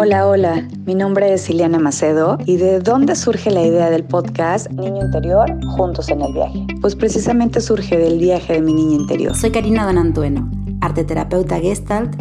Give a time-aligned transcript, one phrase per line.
[0.00, 4.70] Hola, hola, mi nombre es Ileana Macedo y ¿de dónde surge la idea del podcast
[4.70, 6.64] Niño Interior Juntos en el Viaje?
[6.80, 9.34] Pues precisamente surge del viaje de mi niña interior.
[9.34, 10.48] Soy Karina Donantueno,
[10.82, 12.14] arteterapeuta gestalt,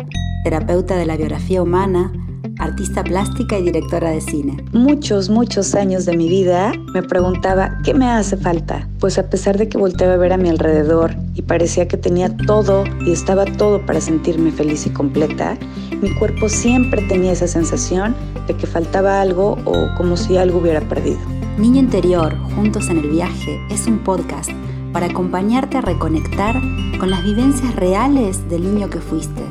[0.44, 2.12] terapeuta de la biografía humana,
[2.58, 4.66] artista plástica y directora de cine.
[4.74, 9.60] Muchos, muchos años de mi vida me preguntaba qué me hace falta, pues a pesar
[9.60, 13.46] de que volteaba a ver a mi alrededor y parecía que tenía todo y estaba
[13.46, 15.56] todo para sentirme feliz y completa,
[16.02, 18.16] mi cuerpo siempre tenía esa sensación
[18.48, 21.20] de que faltaba algo o como si algo hubiera perdido.
[21.60, 24.50] Niño Interior, Juntos en el Viaje, es un podcast
[24.92, 26.56] para acompañarte a reconectar
[27.00, 29.44] con las vivencias reales del niño que fuiste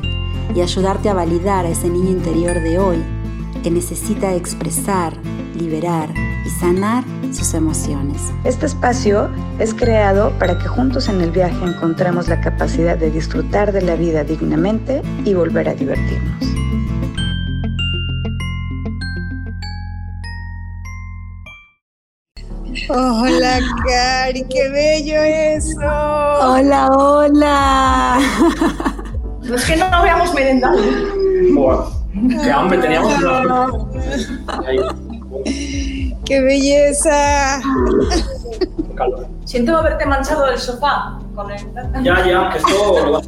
[0.53, 2.97] y ayudarte a validar a ese niño interior de hoy
[3.63, 5.13] que necesita expresar,
[5.57, 6.09] liberar
[6.45, 8.21] y sanar sus emociones.
[8.43, 9.29] Este espacio
[9.59, 13.95] es creado para que juntos en el viaje encontremos la capacidad de disfrutar de la
[13.95, 16.57] vida dignamente y volver a divertirnos.
[22.89, 25.79] Hola, Cari, qué bello eso.
[25.81, 28.19] Hola, hola.
[29.43, 29.85] No es que no
[30.33, 30.83] merendando.
[32.43, 33.13] qué hambre teníamos.
[36.27, 37.61] ¡Qué belleza!
[39.45, 41.65] Siento haberte manchado el sofá con el...
[42.03, 43.21] Ya, ya, que esto lo va a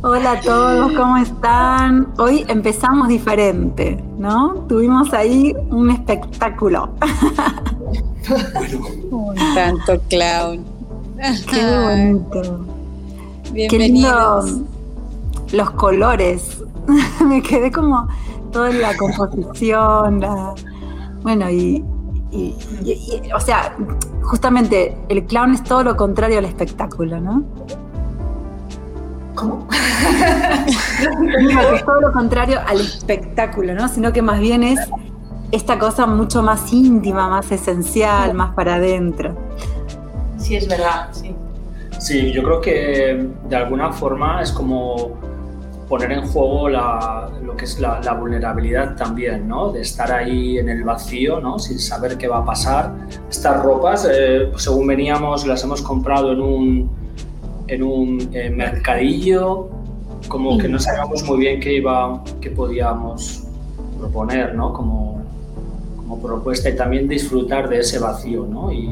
[0.06, 2.08] Hola a todos, ¿cómo están?
[2.16, 4.64] Hoy empezamos diferente, ¿no?
[4.70, 6.88] Tuvimos ahí un espectáculo.
[9.10, 10.64] un tanto clown.
[11.50, 12.64] Qué bonito.
[13.52, 14.60] Bienvenidos.
[15.46, 16.62] Qué los colores.
[17.24, 18.08] Me quedé como
[18.54, 20.24] toda la composición,
[21.22, 21.84] bueno, y,
[23.34, 23.76] o sea,
[24.22, 27.44] justamente el clown es todo lo contrario al espectáculo, ¿no?
[29.34, 29.66] ¿Cómo?
[31.74, 33.88] es todo lo contrario al espectáculo, ¿no?
[33.88, 34.78] Sino que más bien es
[35.50, 39.36] esta cosa mucho más íntima, más esencial, más para adentro.
[40.38, 41.34] Sí, es verdad, sí.
[41.98, 45.33] Sí, yo creo que de alguna forma es como
[45.88, 49.70] poner en juego lo que es la, vulnerabilidad también, ¿no?
[49.72, 51.58] De estar ahí en el vacío, ¿no?
[51.58, 52.92] Sin saber qué va a pasar.
[53.28, 56.90] Estas ropas, eh, según veníamos, las hemos comprado en un,
[57.68, 59.68] en un eh, mercadillo,
[60.28, 63.44] como que no sabíamos muy bien qué, iba, qué podíamos
[63.98, 64.72] proponer, ¿no?
[64.72, 65.22] Como,
[65.96, 68.72] como propuesta y también disfrutar de ese vacío, ¿no?
[68.72, 68.90] Y,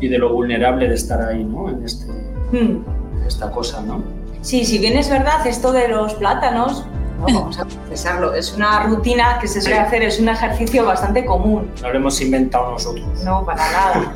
[0.00, 1.68] y de lo vulnerable de estar ahí, ¿no?
[1.68, 2.10] En este,
[2.52, 3.24] hmm.
[3.26, 4.21] esta cosa, ¿no?
[4.42, 6.84] Sí, si bien es verdad esto de los plátanos,
[7.20, 11.70] vamos a confesarlo, es una rutina que se suele hacer, es un ejercicio bastante común.
[11.80, 13.06] No lo hemos inventado nosotros.
[13.24, 14.12] No, para nada.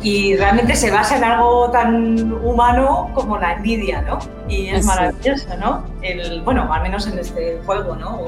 [0.00, 4.20] Y realmente se basa en algo tan humano como la envidia, ¿no?
[4.48, 5.84] Y es maravilloso, ¿no?
[6.02, 8.20] El, bueno, al menos en este juego, ¿no?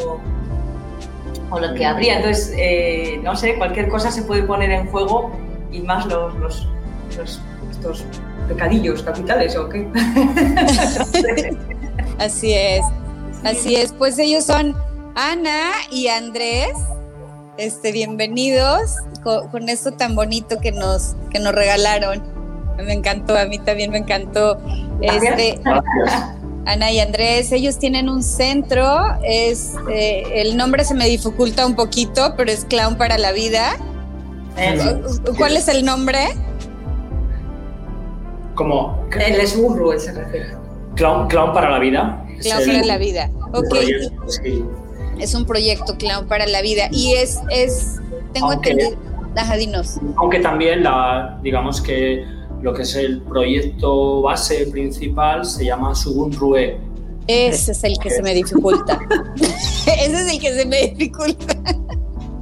[1.50, 2.16] O, lo que habría.
[2.16, 5.30] Entonces, eh, no sé, cualquier cosa se puede poner en juego
[5.70, 6.68] y más los, los,
[7.16, 7.40] los
[7.70, 8.04] estos
[8.46, 9.86] pecadillos capitales o qué.
[12.18, 12.82] así es,
[13.44, 13.92] así es.
[13.92, 14.74] Pues ellos son
[15.14, 16.72] Ana y Andrés.
[17.58, 22.22] Este, bienvenidos con, esto tan bonito que nos, que nos regalaron.
[22.76, 24.60] Me encantó, a mí también me encantó.
[25.00, 25.58] Este,
[26.66, 31.76] Ana y Andrés, ellos tienen un centro, es, eh, el nombre se me dificulta un
[31.76, 33.76] poquito, pero es Clown para la Vida.
[35.38, 36.18] ¿Cuál es el nombre?
[38.56, 39.06] Como...
[39.12, 40.56] El esburro se refiere.
[40.96, 42.26] Clown, clown para la vida.
[42.42, 43.76] Clown para la vida, ok.
[45.20, 47.96] Es un proyecto Clown para la vida y es, es
[48.32, 48.98] tengo aunque, entendido,
[49.58, 49.98] dinos.
[50.16, 52.24] Aunque también la, digamos que
[52.60, 56.78] lo que es el proyecto base principal se llama Sugun Rue.
[57.28, 58.98] Ese es el que se me dificulta.
[59.36, 61.54] Ese es el que se me dificulta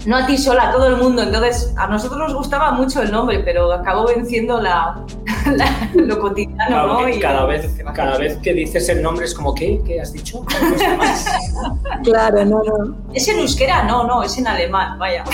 [0.06, 1.22] no a ti sola, a todo el mundo.
[1.22, 5.04] Entonces, a nosotros nos gustaba mucho el nombre, pero acabó venciendo la,
[5.94, 7.09] lo cotidiano, ¿no?
[7.09, 9.80] Y cada, vez, cada vez que dices el nombre es como, ¿qué?
[9.84, 10.45] ¿Qué has dicho?
[12.04, 12.97] claro, no, no.
[13.15, 15.24] Es en euskera, no, no, es en alemán, vaya.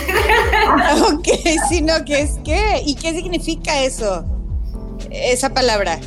[1.12, 1.28] ok,
[1.68, 2.82] sino que es qué.
[2.84, 4.24] ¿Y qué significa eso?
[5.10, 5.98] Esa palabra.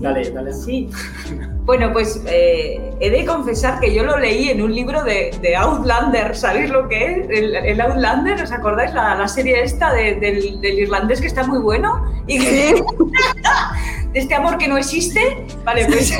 [0.00, 0.52] Dale, dale.
[0.52, 0.88] Sí.
[1.64, 6.34] Bueno, pues eh, he de confesar que yo lo leí en un libro de, Outlander.
[6.34, 7.28] ¿Sabéis lo que es?
[7.30, 8.92] El, Outlander, ¿os acordáis?
[8.94, 12.10] La, serie esta del, irlandés que está muy bueno.
[12.26, 12.84] Y de
[14.14, 15.46] este amor que no existe.
[15.64, 16.18] Vale, pues.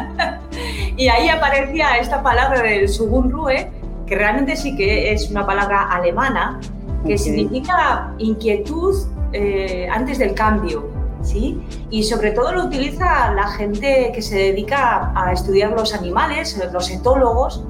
[0.96, 3.70] y ahí aparecía esta palabra del Sugunrue,
[4.06, 6.60] que realmente sí que es una palabra alemana,
[7.06, 8.94] que significa inquietud
[9.32, 10.89] eh, antes del cambio
[11.22, 11.60] ¿sí?
[11.90, 16.90] Y sobre todo lo utiliza la gente que se dedica a estudiar los animales, los
[16.90, 17.64] etólogos,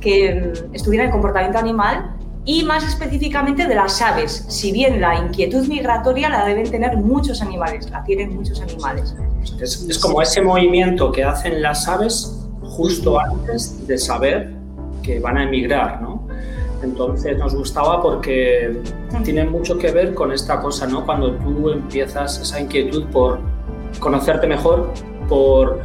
[0.00, 4.44] que mm, estudian el comportamiento animal y más específicamente de las aves.
[4.48, 9.14] Si bien la inquietud migratoria la deben tener muchos animales, la tienen muchos animales.
[9.60, 14.52] Es, como ese movimiento que hacen las aves justo antes de saber
[15.02, 16.11] que van a emigrar, ¿no?
[16.82, 18.82] Entonces nos gustaba porque
[19.24, 21.04] tiene mucho que ver con esta cosa, ¿no?
[21.04, 23.40] Cuando tú empiezas esa inquietud por
[24.00, 24.92] conocerte mejor,
[25.28, 25.80] por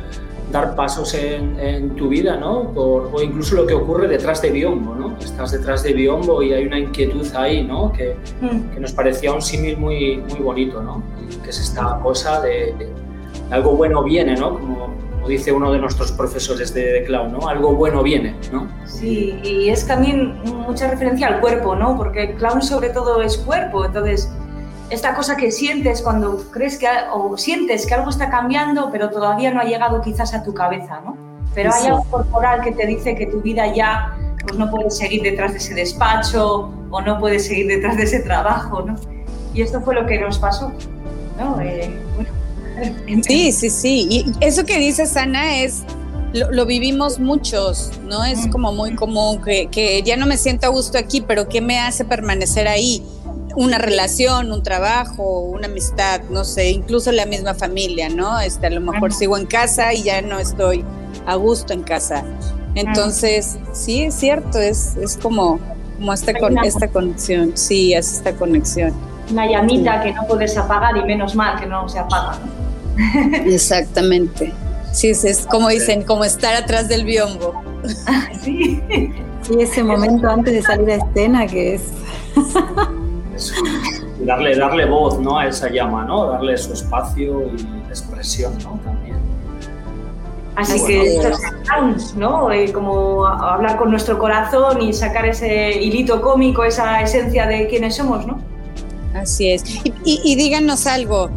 [0.51, 2.71] dar pasos en, tu vida, ¿no?
[2.75, 5.17] o incluso lo que ocurre detrás de Biombo, ¿no?
[5.19, 7.91] Estás detrás de Biombo y hay una inquietud ahí, ¿no?
[7.91, 8.79] Que, mm.
[8.79, 11.03] nos parecía un símil muy, muy bonito, ¿no?
[11.43, 12.73] Que es esta cosa de,
[13.51, 14.53] algo bueno viene, ¿no?
[14.53, 14.76] Como,
[15.27, 17.47] dice uno de nuestros profesores de, de clown, ¿no?
[17.47, 18.67] Algo bueno viene, ¿no?
[18.85, 21.95] Sí, y es también mucha referencia al cuerpo, ¿no?
[21.95, 24.29] Porque el clown sobre todo es cuerpo, entonces
[24.89, 29.51] esta cosa que sientes cuando crees que o sientes que algo está cambiando, pero todavía
[29.53, 31.17] no ha llegado quizás a tu cabeza, ¿no?
[31.53, 35.23] Pero hay algo corporal que te dice que tu vida ya pues no puedes seguir
[35.23, 38.95] detrás de ese despacho o no puedes seguir detrás de ese trabajo, ¿no?
[39.53, 40.71] Y esto fue lo que nos pasó,
[41.37, 41.59] ¿no?
[41.59, 41.99] Eh,
[43.27, 44.07] sí, sí, sí.
[44.09, 45.83] Y eso que dices, Ana, es
[46.33, 48.23] lo, vivimos muchos, ¿no?
[48.23, 51.61] Es como muy común que, que, ya no me siento a gusto aquí, pero ¿qué
[51.61, 53.03] me hace permanecer ahí?
[53.57, 58.39] una relación, un trabajo, una amistad, no sé, incluso la misma familia, ¿no?
[58.39, 60.85] Este, a lo mejor sigo en casa y ya no estoy
[61.25, 62.23] a gusto en casa.
[62.75, 65.59] Entonces, sí, es cierto, es, es como,
[65.97, 68.93] como esta, con, esta conexión, sí, es esta conexión.
[69.31, 72.66] Una llamita que no puedes apagar y menos mal que no se apaga, ¿no?
[73.45, 74.53] Exactamente.
[74.91, 77.61] Sí, es, como dicen, como estar atrás del biombo.
[78.43, 78.81] sí.
[79.41, 81.83] Sí, ese momento antes de salir a escena que es
[84.25, 85.37] darle, darle voz ¿no?
[85.37, 86.27] a esa llama, ¿no?
[86.27, 88.79] darle su espacio y expresión ¿no?
[88.83, 89.17] también.
[90.55, 92.51] Así que estos ¿no?
[92.51, 97.95] Eh, como hablar con nuestro corazón y sacar ese hilito cómico, esa esencia de quiénes
[97.95, 98.39] somos, ¿no?
[99.13, 99.63] Así es.
[100.03, 101.29] Y, díganos algo,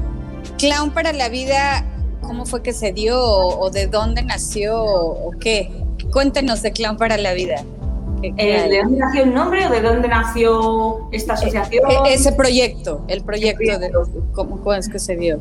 [0.61, 1.87] Clown para la vida,
[2.21, 5.71] ¿cómo fue que se dio o, de dónde nació o qué?
[6.13, 7.65] Cuéntenos de Clown para la vida.
[8.23, 11.83] Eh, ¿De dónde nació el nombre o de dónde nació esta asociación?
[11.91, 13.91] E-, ese proyecto, el proyecto, de
[14.33, 15.41] cómo, es que se dio.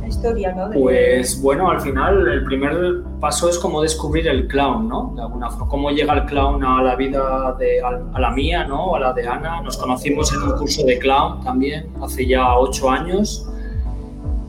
[0.00, 0.70] La historia, ¿no?
[0.72, 5.12] Pues bueno, al final el primer paso es como descubrir el clown, ¿no?
[5.14, 8.96] De alguna forma, cómo llega el clown a la vida de a la mía, ¿no?
[8.96, 9.60] A la de Ana.
[9.60, 13.46] Nos conocimos en un curso de clown también hace ya ocho años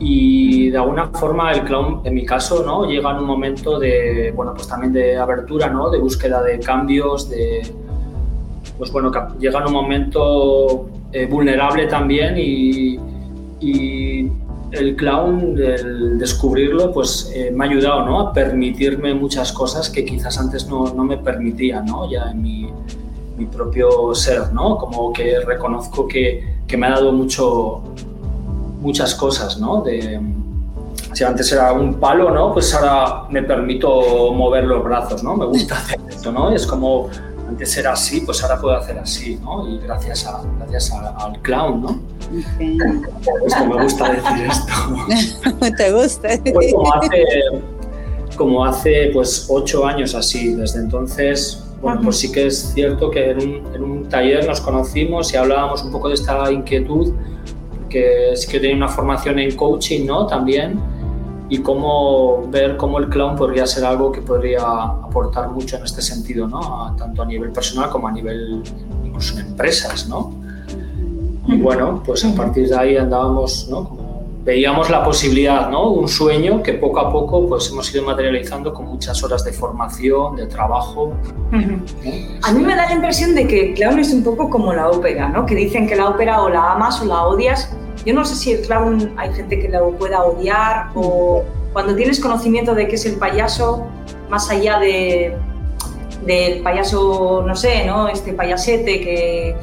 [0.03, 2.86] y de alguna forma el clown, en mi caso, ¿no?
[2.89, 5.92] llega en un momento de, bueno, pues también de abertura, ¿no?
[5.92, 7.62] de búsqueda de cambios, de,
[8.80, 13.00] pues bueno, llega en un momento eh, vulnerable también y,
[13.59, 14.31] y,
[14.71, 18.21] el clown, el descubrirlo, pues eh, me ha ayudado ¿no?
[18.21, 22.09] a permitirme muchas cosas que quizás antes no, no me permitía, ¿no?
[22.09, 22.69] ya en mi,
[23.38, 24.77] mi, propio ser, ¿no?
[24.77, 27.83] como que reconozco que, que me ha dado mucho
[28.81, 29.81] muchas cosas, ¿no?
[29.81, 30.19] De,
[31.13, 32.54] si antes era un palo, ¿no?
[32.54, 35.36] Pues ahora me permito mover los brazos, ¿no?
[35.36, 36.51] Me gusta hacer esto, ¿no?
[36.51, 37.10] Es como
[37.48, 39.68] antes era así, pues ahora puedo hacer así, ¿no?
[39.68, 42.00] Y gracias, a, gracias al clown, ¿no?
[42.57, 45.75] Pues me gusta decir esto.
[45.77, 46.30] ¿Te gusta?
[46.54, 47.24] Pues como hace,
[48.38, 53.32] como hace pues ocho años así, desde entonces, bueno, pues sí que es cierto que
[53.32, 57.13] en un, en un taller nos conocimos y hablábamos un poco de esta inquietud
[57.91, 60.25] que sí que tenía una formación en coaching, ¿no?
[60.25, 60.79] También,
[61.50, 66.01] y cómo ver cómo el clown podría ser algo que podría aportar mucho en este
[66.01, 66.95] sentido, ¿no?
[66.98, 68.63] tanto a nivel personal como a nivel
[69.03, 70.33] incluso en empresas, ¿no?
[71.48, 74.01] Y bueno, pues a partir de ahí andábamos, ¿no?
[74.43, 75.89] veíamos la posibilidad, ¿no?
[75.89, 80.36] Un sueño que poco a poco pues hemos ido materializando con muchas horas de formación,
[80.36, 81.13] de trabajo.
[82.41, 85.29] A mí me da la impresión de que clown es un poco como la ópera,
[85.29, 85.45] ¿no?
[85.45, 87.71] Que dicen que la ópera o la amas o la odias,
[88.05, 91.43] yo no sé si el clown hay gente que lo pueda odiar o
[91.74, 93.88] cuando tienes conocimiento de qué es el payaso,
[94.29, 95.38] más allá de,
[96.25, 98.08] del payaso, no sé, ¿no?
[98.08, 99.55] Este payasete que,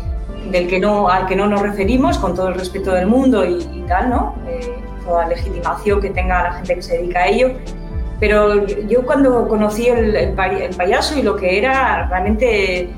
[0.50, 3.84] del que no, al que no nos referimos, con todo el respeto del mundo y,
[3.86, 4.34] tal, ¿no?
[4.48, 7.50] Eh, toda legitimación que tenga la gente que se dedica a ello.
[8.20, 12.88] Pero yo cuando conocí el, el, payaso y lo que era, realmente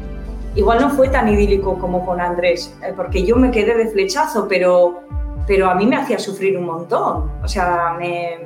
[0.55, 4.47] igual no fue tan idílico como con Andrés, eh, porque yo me quedé de flechazo,
[4.49, 5.03] pero
[5.51, 7.29] pero a mí me hacía sufrir un montón.
[7.43, 8.39] O sea, me,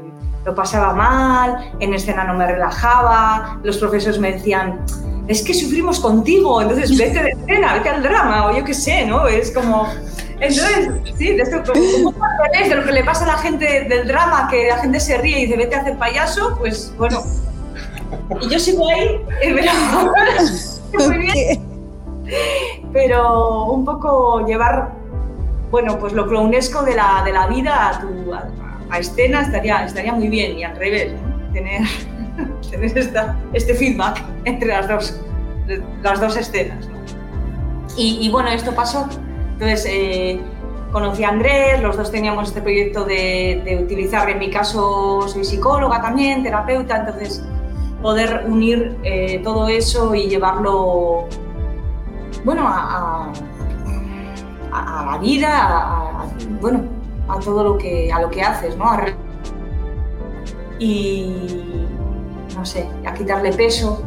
[0.43, 4.81] lo pasaba mal, en escena no me relajaba, los profesores me decían,
[5.29, 9.05] es que sufrimos contigo, entonces vete de escena, vete al drama, o yo qué sé,
[9.05, 9.29] ¿no?
[9.29, 9.87] Es como...
[10.41, 12.27] Entonces, sí, de esto, un poco
[12.59, 15.41] de lo que le pasa a la gente del drama, que la gente se ríe
[15.41, 17.21] y dice, vete a hacer payaso, pues bueno.
[18.41, 19.73] Y yo sigo ahí, pero,
[21.07, 21.63] muy bien.
[22.95, 25.04] pero un poco llevar,
[25.75, 28.01] bueno, pues lo clownesco de la, de la vida
[28.91, 31.13] a, escena estaría, estaría muy bien y al revés,
[31.53, 31.83] tener,
[32.71, 35.21] tener esta, este feedback entre las dos,
[36.01, 36.89] las dos escenas.
[37.97, 39.09] Y, y bueno, esto pasó
[39.55, 40.41] entonces, eh,
[40.91, 46.03] conocí a Andrés, los dos teníamos este proyecto de, utilizar, en mi caso soy psicóloga
[46.03, 47.45] también, terapeuta, entonces
[48.03, 51.29] poder unir eh, todo eso y llevarlo,
[52.45, 53.33] bueno, a,
[54.75, 56.27] la vida, a,
[56.61, 56.83] bueno,
[57.29, 58.85] a todo lo que, a lo que haces, ¿no?
[60.79, 61.33] y,
[62.55, 64.03] no sé, a quitarle peso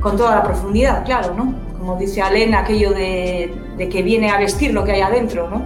[0.00, 1.54] con toda la profundidad, claro, ¿no?
[1.78, 3.52] Como dice Alena, aquello de,
[3.90, 5.64] que viene a vestir lo que hay adentro, ¿no?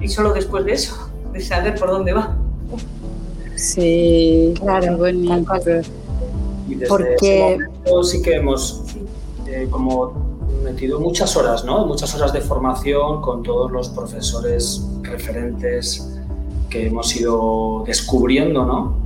[0.00, 2.36] Y solo después de eso, de saber por dónde va.
[3.54, 5.44] Sí, claro, bonito.
[6.68, 7.14] Y desde Porque...
[7.14, 8.84] ese momento sí que hemos
[9.46, 10.31] eh, como
[10.62, 11.86] metido muchas horas, ¿no?
[11.86, 16.18] Muchas horas de formación con todos los profesores referentes
[16.70, 19.02] que hemos ido descubriendo, ¿no?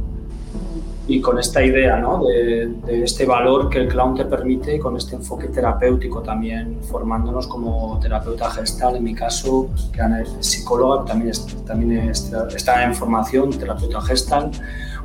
[1.09, 2.25] y con esta idea ¿no?
[2.25, 7.99] de, este valor que el clown te permite, con este enfoque terapéutico también, formándonos como
[8.01, 11.33] terapeuta gestal, en mi caso, que Ana es psicóloga, también,
[11.65, 14.51] también está en formación, terapeuta gestal.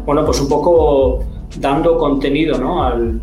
[0.03, 1.23] Bueno, pues un poco
[1.59, 2.83] dando contenido ¿no?
[2.83, 3.21] Al,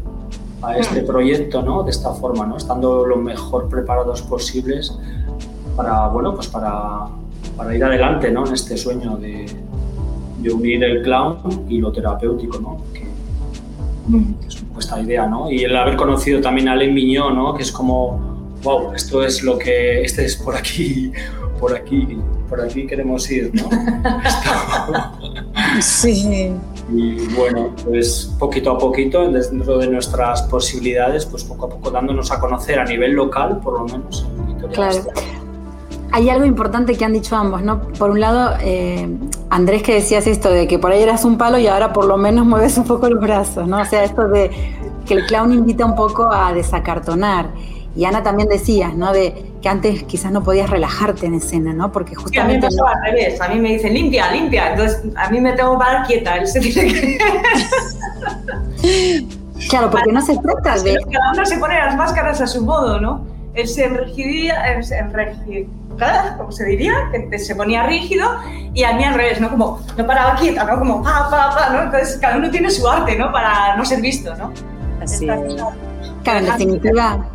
[0.62, 1.82] a este proyecto ¿no?
[1.82, 2.56] de esta forma, ¿no?
[2.56, 4.96] estando lo mejor preparados posibles
[5.76, 7.06] para, bueno, pues para,
[7.56, 8.46] para ir adelante ¿no?
[8.46, 9.46] en este sueño de,
[10.38, 12.82] de unir el clown y lo terapéutico, ¿no?
[12.92, 13.08] Que,
[14.46, 15.50] es un poco esta idea, ¿no?
[15.50, 17.54] Y el haber conocido también a Alain Miñón, ¿no?
[17.54, 21.12] Que es como, wow, esto es lo que, este es por aquí,
[21.60, 23.68] por aquí, por aquí queremos ir, ¿no?
[25.80, 26.52] sí.
[26.90, 32.30] Y bueno, pues poquito a poquito, dentro de nuestras posibilidades, pues poco a poco dándonos
[32.32, 34.68] a conocer a nivel local, por lo menos en.
[34.70, 34.98] Claro.
[36.10, 37.82] Hay algo importante que han dicho ambos, ¿no?
[37.82, 39.06] Por un lado, eh,
[39.50, 42.16] Andrés que decías esto de que por ahí eras un palo y ahora por lo
[42.16, 43.82] menos mueves un poco los brazos, ¿no?
[43.82, 44.50] O sea, esto de
[45.06, 47.50] que el clown invita un poco a desacartonar.
[47.96, 49.12] Y Ana también decías, ¿no?
[49.12, 51.90] De que antes quizás no podías relajarte en escena, ¿no?
[51.90, 52.66] Porque justamente...
[52.66, 55.40] a mí me pasa al revés, a mí me dicen limpia, limpia, entonces a mí
[55.40, 57.18] me tengo que parar quieta, él se tiene que...
[59.68, 60.96] Claro, porque no se trata de...
[61.12, 63.26] Cada uno se pone las máscaras a su modo, ¿no?
[63.54, 64.96] Él se enrigidía, se
[66.36, 68.28] como se diría, que se ponía rígido
[68.72, 69.50] y a mí al revés, ¿no?
[69.50, 70.78] Como no paraba quieta, ¿no?
[70.78, 71.82] Como pa, pa, pa, ¿no?
[71.84, 73.32] Entonces cada uno tiene su arte, ¿no?
[73.32, 74.52] Para no ser visto, ¿no?
[75.02, 75.26] Así
[76.22, 77.26] Claro, en definitiva,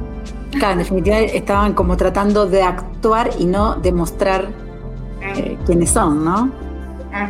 [0.53, 4.49] claro, en definitiva estaban como tratando de actuar y no de mostrar
[5.21, 5.33] eh.
[5.37, 6.51] Eh, quiénes son, ¿no?
[7.13, 7.29] Ah.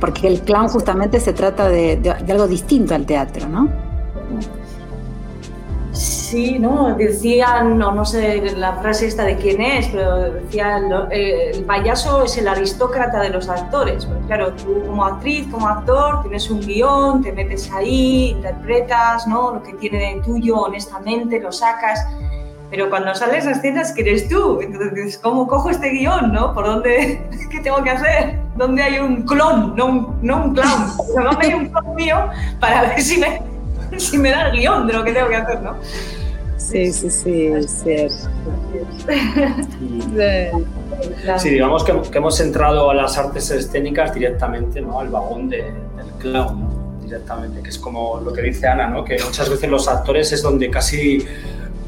[0.00, 3.68] Porque el clown justamente se trata de, de algo distinto al teatro, ¿no?
[5.98, 6.94] Sí, ¿no?
[6.94, 12.22] Decían, no, no sé la frase esta de quién es, pero decían, eh, el payaso
[12.22, 14.04] es el aristócrata de los actores.
[14.04, 19.54] Pues claro, tú como actriz, como actor, tienes un guion, te metes ahí, interpretas, ¿no?
[19.54, 22.06] Lo que tiene de tuyo, honestamente, lo sacas.
[22.70, 24.60] Pero cuando sales a escenas, ¿qué eres tú?
[24.60, 26.52] Entonces, ¿cómo cojo este guion, no?
[26.52, 27.26] ¿Por dónde?
[27.50, 28.38] ¿Qué tengo que hacer?
[28.56, 30.86] ¿Dónde hay un clon, no un, no un clown?
[31.14, 32.28] ¿Dónde hay un clon mío
[32.60, 33.42] para ver si me,
[33.96, 35.76] si me da el guion de lo que tengo que hacer, no?
[36.58, 38.28] Sí, sí, sí, es cierto.
[41.38, 45.00] Sí, digamos que, hemos entrado a las artes escénicas directamente, ¿no?
[45.00, 45.72] Al vagón del
[46.18, 47.00] clown, ¿no?
[47.02, 49.04] Directamente, que es como lo que dice Ana, ¿no?
[49.04, 51.24] Que muchas veces los actores es donde casi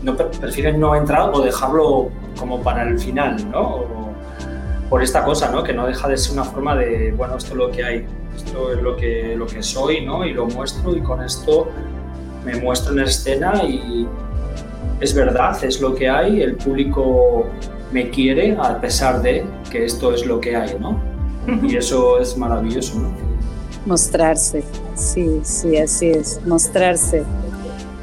[0.02, 4.00] no, prefieren no entrar o dejarlo como para el final, ¿no?
[4.90, 5.62] por esta cosa, ¿no?
[5.62, 8.72] Que no deja de ser una forma de, bueno, esto es lo que hay, esto
[8.72, 10.26] es lo que, lo que soy, ¿no?
[10.26, 11.68] Y lo muestro y con esto
[12.44, 14.08] me muestro en escena y,
[15.00, 17.46] es verdad, es lo que hay, el público
[17.92, 21.00] me quiere a pesar de que esto es lo que hay, ¿no?
[21.62, 23.10] Y eso es maravilloso, ¿no?
[23.86, 24.62] Mostrarse,
[24.96, 27.22] sí, sí, así es, mostrarse.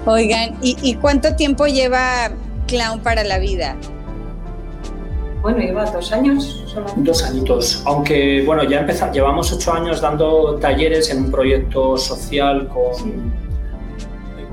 [0.08, 2.32] Oigan, ¿y, cuánto tiempo lleva
[2.66, 3.76] Clown para la vida?
[5.42, 6.64] Bueno, lleva dos años.
[6.98, 12.70] Dos añitos, aunque bueno, ya empezamos, llevamos ocho años dando talleres en un proyecto social
[12.70, 13.48] con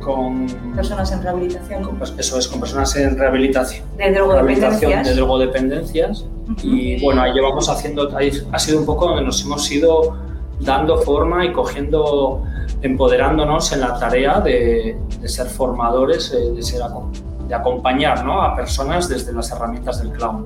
[0.05, 0.47] con
[0.77, 1.99] personas en rehabilitación.
[2.19, 3.85] eso es, con personas en rehabilitación.
[3.97, 5.09] De drogodependencias.
[5.09, 6.27] De drogodependencias.
[6.63, 10.15] Y bueno, ahí llevamos haciendo, ahí ha sido un poco donde nos hemos ido
[10.61, 12.45] dando forma y cogiendo,
[12.83, 16.83] empoderándonos en la tarea de, ser formadores, eh, de, ser,
[17.49, 18.43] de acompañar ¿no?
[18.43, 20.45] a personas desde las herramientas del clown.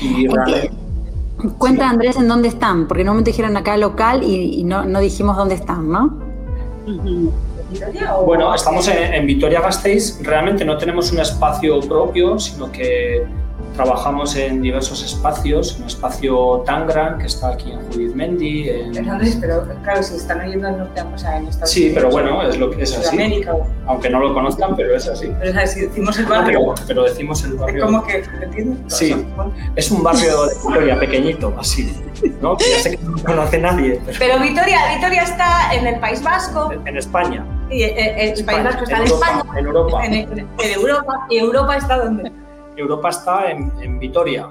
[0.00, 0.26] Y
[1.58, 5.36] Cuenta Andrés en dónde están, porque no me dijeron acá local y, no, no, dijimos
[5.36, 6.18] dónde están, ¿no?
[8.24, 10.20] Bueno, estamos en, en Vitoria-Gasteiz.
[10.22, 13.26] Realmente no tenemos un espacio propio, sino que
[13.74, 18.68] Trabajamos en diversos espacios, un espacio Tangram, que está aquí en Judith Mendy.
[18.68, 18.92] En...
[19.40, 22.56] Pero, claro, si están oyendo en norte, o sea, en Estados Sí, pero bueno, es
[22.56, 23.16] lo que es así.
[23.16, 23.52] América.
[23.86, 25.32] Aunque no lo conozcan, pero es así.
[25.40, 26.74] Pero es decimos el barrio.
[26.86, 27.86] pero, decimos el barrio.
[27.86, 28.22] ¿Cómo que?
[28.42, 28.78] ¿Entiendes?
[28.94, 29.26] Sí,
[29.74, 32.00] es un barrio de Vitoria pequeñito, así.
[32.40, 32.56] ¿no?
[32.58, 34.00] Ya sé que no conoce nadie.
[34.20, 36.70] Pero, Vitoria, Vitoria está en el País Vasco.
[36.86, 37.44] En, España.
[37.70, 39.42] Y eh, el, País Vasco está en, España.
[39.56, 40.06] En Europa.
[40.06, 41.26] En, en Europa.
[41.28, 42.43] ¿Y Europa está donde?
[42.76, 44.48] Europa está en, Vitoria.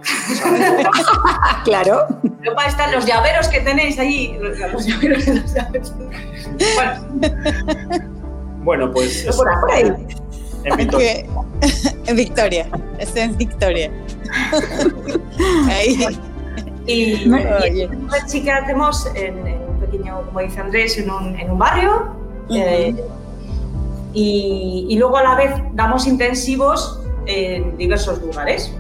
[1.64, 2.08] claro.
[2.24, 4.38] Europa están los llaveros que tenéis ahí.
[4.40, 5.94] Los llaveros los llaveros.
[6.76, 7.42] Bueno,
[8.64, 9.26] bueno pues.
[9.36, 9.92] Por ahí.
[10.66, 11.26] En Victoria.
[12.08, 12.70] en Victoria.
[12.98, 13.92] Está en Victoria.
[15.68, 16.08] ahí.
[16.88, 17.90] Y, y
[18.28, 22.16] sí que hacemos en, un pequeño, como dice Andrés, en un, en un barrio.
[22.50, 22.96] eh,
[24.14, 28.74] y, y, luego a la vez damos intensivos en diversos lugares,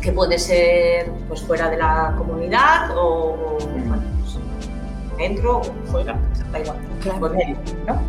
[0.00, 4.38] que puede ser pues, fuera de la comunidad o, pues,
[5.16, 6.18] dentro o fuera,
[6.50, 6.78] da igual.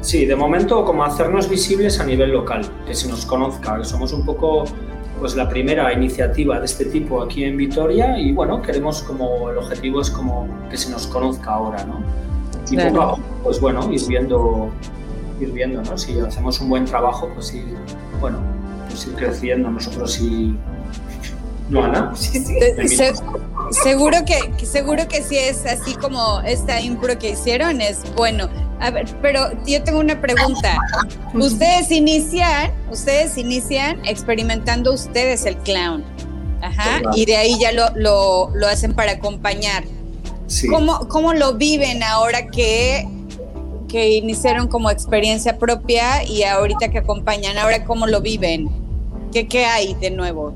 [0.01, 4.13] Sí, de momento como hacernos visibles a nivel local, que se nos conozca, que somos
[4.13, 4.65] un poco
[5.19, 9.57] pues la primera iniciativa de este tipo aquí en Vitoria y bueno, queremos como el
[9.57, 12.03] objetivo es como que se nos conozca ahora, ¿no?
[12.69, 14.69] Y poco a poco, pues bueno, ir viendo,
[15.39, 15.97] ir viendo, ¿no?
[15.97, 17.63] Si hacemos un buen trabajo, pues sí,
[18.19, 18.39] bueno,
[18.93, 20.55] pues ir creciendo nosotros y
[21.69, 22.13] no Ana.
[23.71, 28.49] Seguro que seguro que si es así como esta impro que hicieron es bueno.
[28.79, 30.77] A ver pero yo tengo una pregunta.
[31.33, 36.03] Ustedes inician ustedes inician experimentando ustedes el clown.
[36.61, 39.83] Ajá, y de ahí ya lo, lo, lo hacen para acompañar.
[40.69, 43.07] ¿Cómo, ¿Cómo lo viven ahora que
[43.89, 48.82] que iniciaron como experiencia propia y ahorita que acompañan, ahora cómo lo viven?
[49.33, 50.53] ¿Qué, qué hay de nuevo?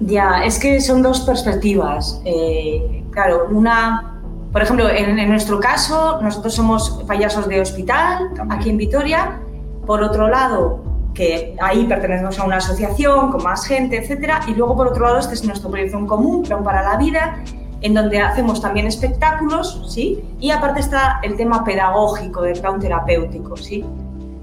[0.00, 2.20] Ya, es que son dos perspectivas.
[2.24, 4.20] Eh, claro, una,
[4.52, 9.40] por ejemplo, en, nuestro caso, nosotros somos payasos de hospital, aquí en Vitoria.
[9.86, 10.82] Por otro lado,
[11.14, 14.40] que ahí pertenecemos a una asociación con más gente, etcétera.
[14.48, 17.42] Y luego, por otro lado, este es nuestro proyecto en común, Plan para la Vida,
[17.82, 20.24] en donde hacemos también espectáculos, ¿sí?
[20.40, 23.84] Y aparte está el tema pedagógico, del plan terapéutico, ¿sí?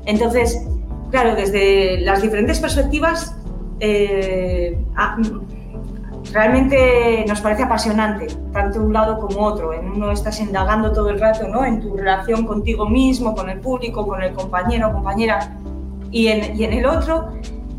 [0.06, 0.64] Entonces,
[1.12, 3.36] claro, desde las diferentes perspectivas,
[3.80, 4.78] eh,
[6.32, 9.74] realmente nos parece apasionante, tanto un lado como otro.
[9.74, 11.64] En uno estás indagando todo el rato, ¿no?
[11.66, 15.58] En tu relación contigo mismo, con el público, con el compañero o compañera.
[16.10, 17.30] Y en, y en el otro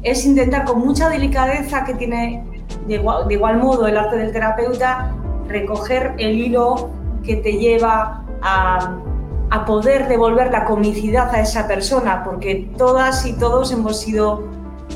[0.02, 2.44] es intentar con mucha delicadeza que tiene
[2.86, 5.14] de igual, de igual modo el arte del terapeuta
[5.48, 6.90] recoger el hilo
[7.22, 8.98] que te lleva a,
[9.52, 14.44] a, poder devolver la comicidad a esa persona, porque todas y todos hemos sido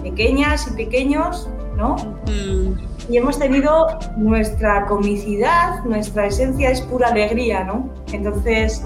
[0.03, 1.97] pequeñas y pequeños, ¿no?
[2.27, 2.79] Mm.
[3.09, 7.89] Y hemos tenido nuestra comicidad, nuestra esencia es pura alegría, ¿no?
[8.13, 8.85] Entonces,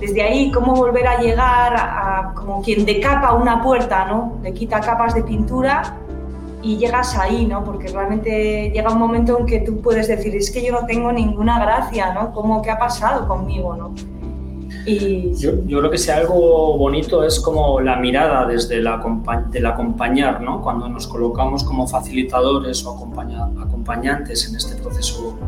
[0.00, 4.38] desde ahí, cómo volver a llegar a, a como quien decapa una puerta, ¿no?
[4.42, 5.96] Le quita capas de pintura
[6.62, 7.64] y llegas ahí, ¿no?
[7.64, 11.12] Porque realmente llega un momento en que tú puedes decir, es que yo no tengo
[11.12, 12.32] ninguna gracia, ¿no?
[12.32, 13.94] ¿Cómo qué ha pasado conmigo, ¿no?
[14.86, 15.34] Y...
[15.34, 19.02] Yo, yo, creo que si algo bonito es como la mirada desde la,
[19.50, 20.62] del acompañar, ¿no?
[20.62, 25.38] Cuando nos colocamos como facilitadores o acompañantes en este proceso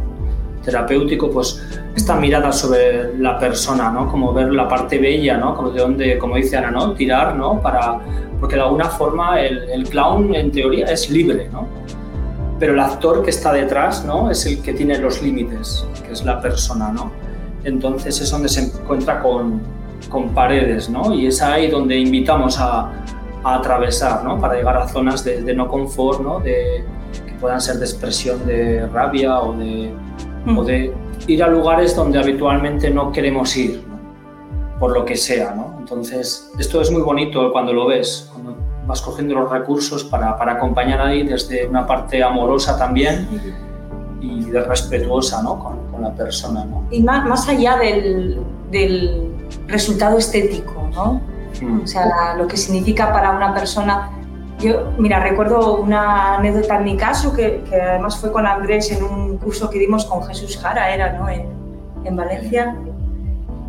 [0.64, 1.60] terapéutico, pues
[1.94, 4.10] esta mirada sobre la persona, ¿no?
[4.10, 5.54] Como ver la parte bella, ¿no?
[5.54, 6.92] Como de donde, como dice Ana, ¿no?
[6.92, 7.60] Tirar, ¿no?
[7.60, 7.98] Para,
[8.38, 11.66] porque de alguna forma el, el, clown en teoría es libre, ¿no?
[12.58, 14.30] Pero el actor que está detrás, ¿no?
[14.30, 17.10] Es el que tiene los límites, que es la persona, ¿no?
[17.64, 19.60] Entonces es donde se encuentra con,
[20.08, 21.12] con paredes, ¿no?
[21.14, 22.90] Y es ahí donde invitamos a,
[23.44, 24.40] a atravesar, ¿no?
[24.40, 26.40] Para llegar a zonas de, de no confort, ¿no?
[26.40, 26.84] De,
[27.26, 29.92] que puedan ser de expresión de rabia o de,
[30.56, 30.94] o de
[31.26, 33.84] ir a lugares donde habitualmente no queremos ir,
[34.78, 35.54] por lo que sea.
[35.54, 35.76] ¿no?
[35.78, 40.52] Entonces, esto es muy bonito cuando lo ves, cuando vas cogiendo los recursos para, para
[40.54, 43.28] acompañar ahí desde una parte amorosa también
[44.20, 45.58] y de respetuosa ¿no?
[45.58, 46.64] con, la persona.
[46.64, 46.84] ¿no?
[46.90, 49.28] Y más, más allá del, del,
[49.66, 51.20] resultado estético, ¿no?
[51.60, 51.82] Mm.
[51.82, 54.10] o sea, lo que significa para una persona
[54.58, 59.02] yo, mira, recuerdo una anécdota en mi caso, que, que, además fue con Andrés en
[59.02, 61.28] un curso que dimos con Jesús Jara, era, ¿no?
[61.28, 61.46] En,
[62.04, 62.76] en Valencia.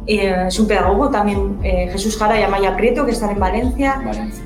[0.06, 4.02] Eh, es un pedagogo también, eh, Jesús Jara y Amaya Prieto, que están en Valencia.
[4.06, 4.44] Valencia.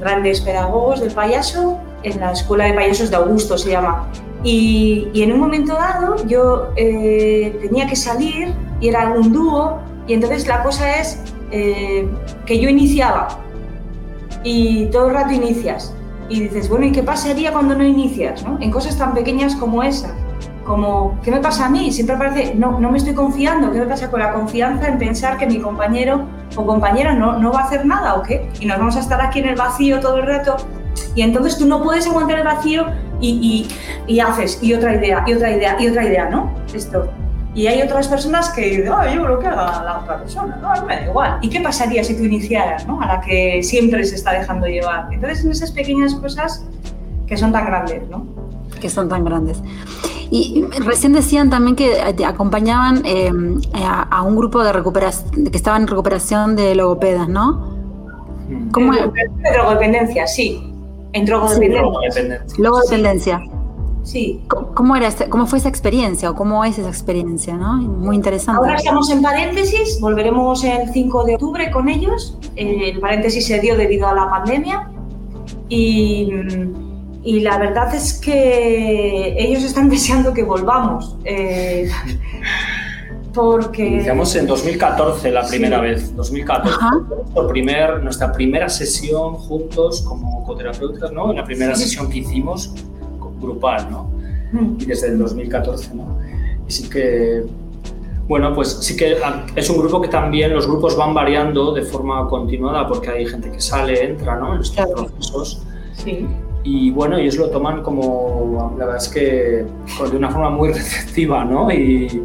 [0.00, 4.06] Grandes pedagogos del payaso, en la Escuela de Payasos de Augusto se llama.
[4.46, 9.80] Y, y en un momento dado yo eh, tenía que salir y era un dúo
[10.06, 12.08] y entonces la cosa es eh,
[12.46, 13.26] que yo iniciaba
[14.44, 15.92] y todo el rato inicias
[16.28, 18.44] y dices, bueno, ¿y qué pasaría cuando no inicias?
[18.44, 18.56] ¿no?
[18.60, 20.14] En cosas tan pequeñas como esa,
[20.64, 21.90] como, ¿qué me pasa a mí?
[21.90, 25.38] Siempre parece, no, no me estoy confiando, ¿qué me pasa con la confianza en pensar
[25.38, 28.48] que mi compañero o compañera no, no va a hacer nada o qué?
[28.60, 30.56] Y nos vamos a estar aquí en el vacío todo el rato
[31.14, 32.86] y entonces tú no puedes aguantar el vacío
[33.20, 33.66] y,
[34.08, 36.52] y, y haces, y otra idea, y otra idea, y otra idea, ¿no?
[36.74, 37.08] Esto.
[37.56, 40.96] Y hay otras personas que, ah, yo lo que haga la otra persona, no, me
[40.96, 41.38] da igual.
[41.40, 43.00] ¿Y qué pasaría si tú iniciaras, ¿no?
[43.00, 45.08] A la que siempre se está dejando llevar.
[45.10, 46.66] Entonces, en esas pequeñas cosas
[47.26, 48.26] que son tan grandes, ¿no?
[48.78, 49.62] Que son tan grandes.
[50.30, 53.32] Y recién decían también que acompañaban eh,
[53.72, 57.74] a, a, un grupo de recuperación, que estaba en recuperación de logopedas, ¿no?
[58.70, 60.75] ¿Cómo de, de drogodependencia, sí.
[61.16, 62.44] En drogodependencia.
[62.46, 63.42] Sí, logodependencia.
[64.02, 64.42] Sí.
[64.74, 67.54] ¿Cómo, era este, ¿Cómo fue esa experiencia o cómo es esa experiencia?
[67.54, 67.78] ¿no?
[67.78, 68.58] Muy interesante.
[68.58, 72.38] Ahora estamos en paréntesis, volveremos el 5 de octubre con ellos.
[72.54, 74.90] El paréntesis se dio debido a la pandemia
[75.70, 76.30] y,
[77.24, 81.16] y la verdad es que ellos están deseando que volvamos.
[81.24, 81.88] Eh,
[83.36, 83.86] porque...
[83.86, 85.82] Iniciamos en 2014 la primera sí.
[85.82, 86.76] vez, 2014.
[87.34, 91.32] Por primer, nuestra primera sesión juntos como coterapeutas, ¿no?
[91.32, 91.84] La primera sí.
[91.84, 92.72] sesión que hicimos
[93.38, 94.10] grupal, ¿no?
[94.52, 94.76] Mm.
[94.80, 96.18] Y desde el 2014, ¿no?
[96.66, 97.44] Y sí que,
[98.26, 99.16] bueno, pues sí que
[99.54, 103.52] es un grupo que también los grupos van variando de forma continuada porque hay gente
[103.52, 104.54] que sale, entra, ¿no?
[104.54, 104.94] En estos claro.
[104.94, 105.62] procesos.
[105.92, 106.26] Sí.
[106.64, 109.20] Y bueno, ellos lo toman como, la verdad es que
[110.10, 111.70] de una forma muy receptiva, ¿no?
[111.70, 112.24] Y,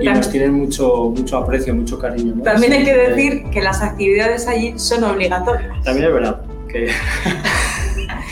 [0.00, 2.34] y nos tienen mucho, mucho aprecio, mucho cariño.
[2.36, 2.42] ¿no?
[2.42, 5.82] También hay que decir que las actividades allí son obligatorias.
[5.82, 6.90] También es verdad que...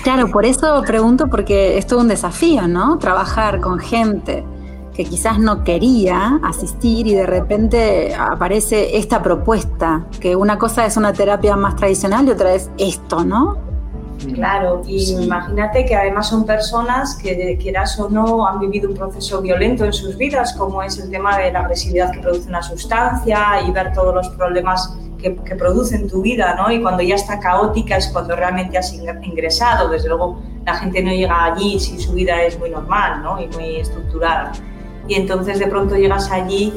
[0.05, 2.99] Claro, por eso pregunto, porque es todo un desafío, ¿no?
[2.99, 4.45] Trabajar con gente
[4.95, 10.97] que quizás no quería asistir y de repente aparece esta propuesta, que una cosa es
[10.97, 13.68] una terapia más tradicional y otra es esto, ¿no?
[14.35, 15.15] Claro, y sí.
[15.23, 19.93] imagínate que además son personas que quieras o no han vivido un proceso violento en
[19.93, 23.93] sus vidas, como es el tema de la agresividad que produce una sustancia y ver
[23.93, 26.71] todos los problemas que, que, produce en tu vida, ¿no?
[26.71, 29.89] Y cuando ya está caótica es cuando realmente has ingresado.
[29.89, 33.41] Desde luego, la gente no llega allí si su vida es muy normal, ¿no?
[33.41, 34.53] Y muy estructurada.
[35.07, 36.73] Y entonces de pronto llegas allí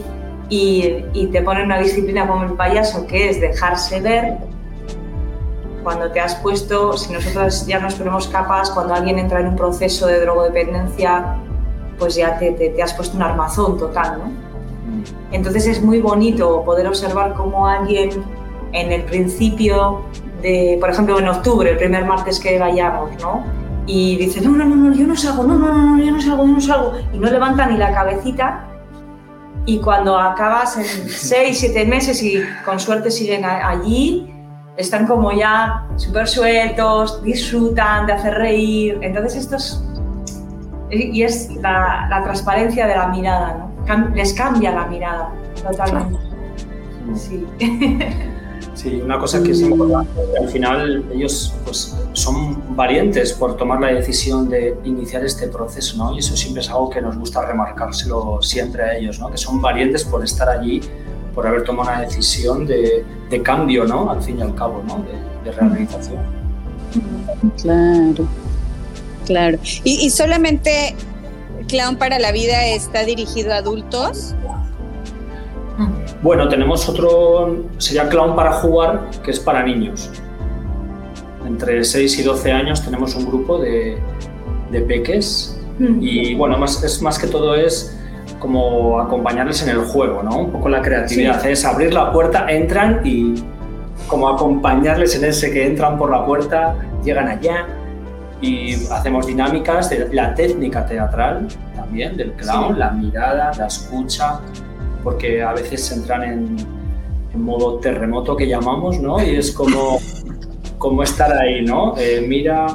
[0.49, 4.37] y, y te ponen una disciplina como el payaso, que es dejarse ver.
[5.83, 9.55] Cuando te has puesto, si nosotros ya nos ponemos capas, cuando alguien entra en un
[9.55, 11.37] proceso de drogodependencia,
[11.97, 14.51] pues ya te, te, te has puesto un armazón total, ¿no?
[15.31, 18.09] Entonces es muy bonito poder observar cómo alguien
[18.73, 20.01] en el principio
[20.41, 23.43] de, por ejemplo, en octubre, el primer martes que vayamos, ¿no?
[23.85, 26.45] Y dice, no, no, no, no, yo no salgo, no, no, no, yo no salgo,
[26.45, 26.93] yo no salgo.
[27.13, 28.67] Y no levanta ni la cabecita.
[29.65, 34.33] Y cuando acabas en seis, siete meses y con suerte siguen allí,
[34.77, 38.99] están como ya súper sueltos, disfrutan de hacer reír.
[39.01, 39.83] Entonces esto es...
[40.89, 44.09] Y es la, la transparencia de la mirada, ¿no?
[44.13, 45.31] les cambia la mirada
[45.63, 46.19] totalmente.
[47.15, 47.45] Sí.
[48.73, 53.87] Sí, una cosa que es importante, al final ellos pues, son valientes por tomar la
[53.89, 56.15] decisión de iniciar este proceso, ¿no?
[56.15, 59.29] Y eso siempre es algo que nos gusta remarcárselo siempre a ellos, ¿no?
[59.29, 60.81] Que son valientes por estar allí,
[61.33, 64.11] por haber tomado una decisión de, de cambio, ¿no?
[64.11, 65.03] Al fin y al cabo, ¿no?
[65.03, 66.19] De, de rehabilitación.
[67.61, 68.27] Claro,
[69.25, 69.57] claro.
[69.83, 70.95] Y, y solamente
[71.67, 74.35] Clown para la Vida está dirigido a adultos?
[76.21, 80.09] Bueno, tenemos otro, sería Clown para jugar, que es para niños.
[81.47, 83.97] Entre 6 y 12 años tenemos un grupo de,
[84.69, 85.99] de peques mm.
[86.01, 87.97] y bueno, más, es más que todo es
[88.41, 90.35] como acompañarles en el juego, ¿no?
[90.39, 91.49] Un poco la creatividad, sí.
[91.49, 93.35] es abrir la puerta, entran y
[94.07, 97.67] como acompañarles en ese que entran por la puerta, llegan allá,
[98.41, 102.79] y hacemos dinámicas de la técnica teatral también, del clown, sí.
[102.79, 104.39] la mirada, la escucha,
[105.03, 106.57] porque a veces entran en,
[107.31, 109.23] en, modo terremoto que llamamos, ¿no?
[109.23, 109.99] Y es como,
[110.79, 111.95] como estar ahí, ¿no?
[111.95, 112.65] Eh, mira,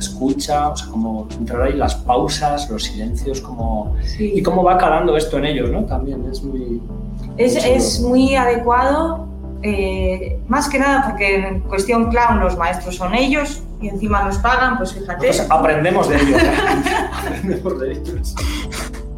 [0.00, 3.96] escucha, o sea, como entrar ahí las pausas, los silencios, como...
[4.02, 4.32] Sí.
[4.34, 5.84] Y cómo va calando esto en ellos, ¿no?
[5.84, 6.82] También es muy...
[7.36, 9.28] Es, es muy adecuado,
[9.62, 14.38] eh, más que nada porque en cuestión clown los maestros son ellos, y encima nos
[14.38, 15.26] pagan, pues fíjate.
[15.26, 16.42] Pues aprendemos de ellos.
[17.12, 18.34] aprendemos de ellos.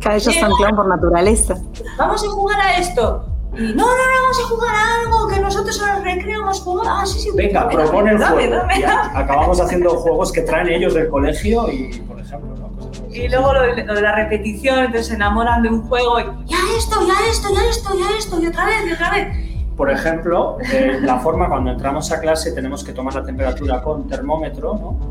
[0.00, 1.56] Cada ellos son clown por naturaleza.
[1.98, 3.31] Vamos a jugar a esto.
[3.54, 6.60] Y no, no, no, vamos a jugar a algo, que nosotros en el recreo hemos
[6.60, 6.90] jugado.
[6.90, 7.30] Ah, sí, sí.
[7.34, 8.56] Venga, dame, propone el dame, juego.
[8.56, 8.84] dame,
[9.14, 12.68] acabamos haciendo juegos que traen ellos del colegio y, por ejemplo, ¿no?
[12.68, 13.02] Cosas.
[13.10, 16.24] Y luego lo de, lo de la repetición, entonces se enamoran de un juego y
[16.46, 19.36] ya esto, ya esto, ya esto, ya esto, y otra vez, y otra vez.
[19.76, 24.06] Por ejemplo, eh, la forma cuando entramos a clase tenemos que tomar la temperatura con
[24.06, 25.10] termómetro, ¿no?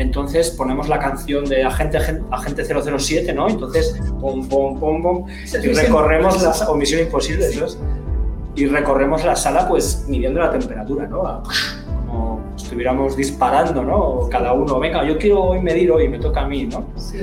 [0.00, 1.98] Entonces ponemos la canción de Agente,
[2.30, 3.48] Agente 007, ¿no?
[3.50, 5.26] Entonces, pum, pum, pum, pum,
[5.62, 7.78] y recorremos la o Misión Imposible, es.
[8.54, 11.26] Y recorremos la sala, pues midiendo la temperatura, ¿no?
[11.26, 11.42] A-
[12.06, 14.28] Como estuviéramos disparando, ¿no?
[14.30, 16.86] Cada uno, venga, yo quiero hoy medir hoy, me toca a mí, ¿no?
[16.96, 17.18] Sí.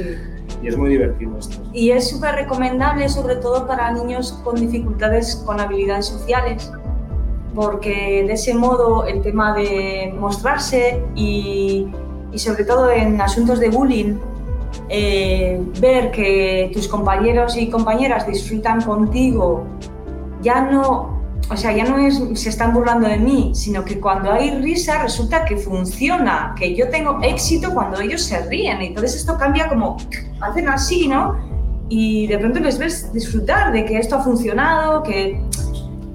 [0.61, 1.57] Y es muy divertido esto.
[1.73, 6.71] Y es súper recomendable, sobre todo para niños con dificultades con habilidades sociales,
[7.55, 11.87] porque de ese modo el tema de mostrarse y,
[12.31, 14.15] y sobre todo en asuntos de bullying,
[14.89, 19.65] eh, ver que tus compañeros y compañeras disfrutan contigo,
[20.41, 21.17] ya no,
[21.49, 25.01] o sea, ya no es se están burlando de mí, sino que cuando hay risa
[25.01, 28.81] resulta que funciona, que yo tengo éxito cuando ellos se ríen.
[28.81, 29.97] Entonces esto cambia como,
[30.41, 31.37] hacen así, ¿no?
[31.89, 35.41] Y de pronto les ves disfrutar de que esto ha funcionado, que...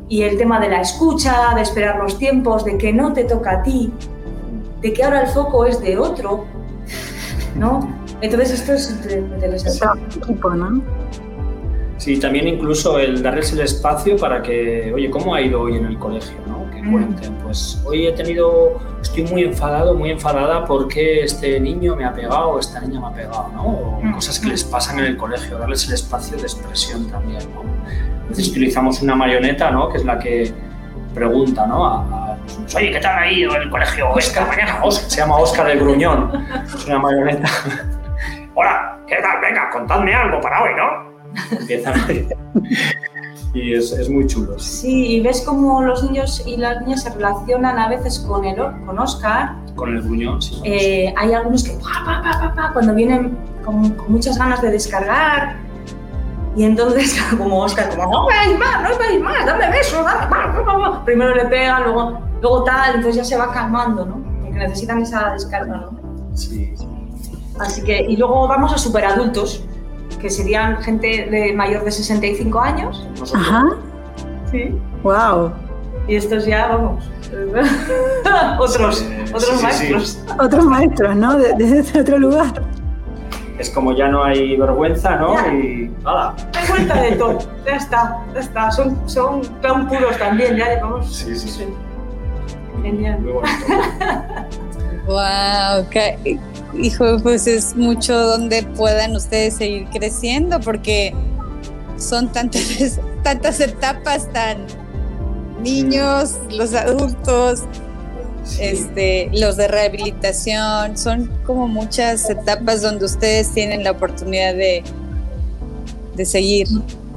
[0.08, 3.52] Y el tema de la escucha, de esperar los tiempos, de que no te toca
[3.52, 3.90] a ti,
[4.82, 6.44] de que ahora el foco es de otro,
[7.56, 7.88] ¿no?
[8.20, 10.82] Entonces esto es de, de los Trabajo en equipo, ¿no?
[12.02, 15.86] Sí, también incluso el darles el espacio para que, oye, ¿cómo ha ido hoy en
[15.86, 16.36] el colegio?
[16.48, 16.68] ¿no?
[16.72, 22.04] Que cuenten, pues hoy he tenido, estoy muy enfadado, muy enfadada porque este niño me
[22.04, 23.64] ha pegado o esta niña me ha pegado, ¿no?
[23.64, 27.62] O cosas que les pasan en el colegio, darles el espacio de expresión también, ¿no?
[28.22, 29.88] Entonces utilizamos una marioneta, ¿no?
[29.88, 30.52] Que es la que
[31.14, 31.86] pregunta, ¿no?
[31.86, 32.21] A,
[32.76, 34.80] oye, ¿qué tal ha ido en el colegio esta mañana?
[34.82, 37.48] Oscar, se llama Oscar el Gruñón, es una marioneta.
[38.54, 39.40] Hola, ¿qué tal?
[39.40, 41.58] Venga, contadme algo para hoy, ¿no?
[41.58, 42.06] Empiezan a
[43.54, 44.58] y es, es muy chulo.
[44.58, 44.80] sí.
[44.80, 48.56] Sí, y ves cómo los niños y las niñas se relacionan a veces con, el,
[48.56, 49.56] con Oscar.
[49.74, 50.60] Con el gruñón, sí.
[50.64, 54.62] Eh, hay algunos que pa, pa, pa, pa, pa, cuando vienen con, con muchas ganas
[54.62, 55.56] de descargar.
[56.54, 60.52] Y entonces, como Oscar, como no veáis más, no veáis más, dame besos, dame pa,
[60.64, 61.04] pa, pa".
[61.04, 64.16] Primero le pega, luego, luego tal, entonces ya se va calmando, ¿no?
[64.42, 65.90] Porque necesitan esa descarga, ¿no?
[66.34, 66.86] Sí, sí.
[67.58, 69.64] Así que, y luego vamos a superadultos,
[70.20, 73.08] que serían gente de mayor de 65 años.
[73.18, 73.64] Nosotros- Ajá.
[74.50, 74.78] Sí.
[75.02, 75.52] Wow.
[76.06, 77.04] Y estos ya, vamos,
[78.58, 80.24] otros, Sí, otros sí, sí, maestros.
[80.38, 81.36] Otros maestros, ¿no?
[81.36, 82.62] De- Desde otro lugar.
[83.62, 85.34] Es como ya no hay vergüenza, ¿no?
[85.36, 85.54] Ya.
[85.54, 86.34] Y ¡hala!
[86.52, 88.72] Hay vuelta de todo, ya está, ya está.
[88.72, 91.14] Son, son clown puros también, ya llevamos.
[91.14, 91.64] Sí, sí, sí.
[92.82, 93.20] Genial.
[93.20, 93.46] Muy bonito.
[95.06, 95.84] Wow,
[96.74, 101.12] hijo, pues es mucho donde puedan ustedes seguir creciendo porque
[101.96, 104.58] son tantas, tantas etapas tan
[105.60, 107.64] niños, los adultos,
[108.44, 108.58] Sí.
[108.60, 114.82] este, los de rehabilitación, son como muchas etapas donde ustedes tienen la oportunidad de,
[116.16, 116.66] de seguir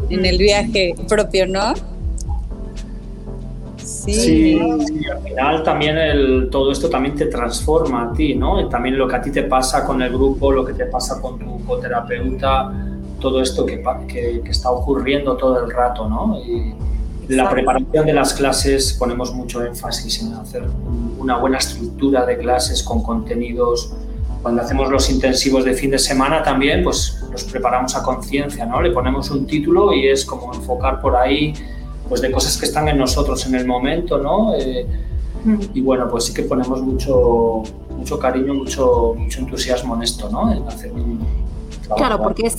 [0.09, 1.73] en el viaje propio, ¿no?
[3.77, 4.13] Sí.
[4.13, 8.59] Sí, sí, al final también el, todo esto también te transforma a ti, ¿no?
[8.61, 11.21] Y también lo que a ti te pasa con el grupo, lo que te pasa
[11.21, 12.71] con tu coterapeuta,
[13.19, 16.39] todo esto que, pa- que, que está ocurriendo todo el rato, ¿no?
[16.39, 16.73] Y
[17.29, 22.37] la preparación de las clases ponemos mucho énfasis en hacer un- una buena estructura de
[22.37, 23.91] clases con contenidos.
[24.41, 28.81] Cuando hacemos los intensivos de fin de semana también, pues los preparamos a conciencia, ¿no?
[28.81, 31.53] Le ponemos un título y es como enfocar por ahí
[32.07, 34.53] pues de cosas que están en nosotros en el momento, ¿no?
[34.55, 34.85] Eh,
[35.43, 35.55] Mm.
[35.75, 37.61] y bueno, pues sí que ponemos mucho,
[37.97, 40.51] mucho cariño, mucho, mucho entusiasmo en esto, ¿no?
[40.51, 41.19] En hacer un
[41.83, 41.95] trabajo.
[41.97, 42.57] Claro, porque es,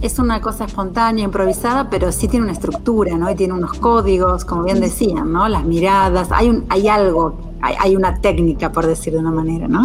[0.00, 3.30] es una cosa espontánea, improvisada, pero sí tiene una estructura, ¿no?
[3.30, 5.48] Y tiene unos códigos, como bien decían, ¿no?
[5.48, 9.66] Las miradas, hay, un, hay algo, hay, hay una técnica, por decir de una manera,
[9.66, 9.82] ¿no?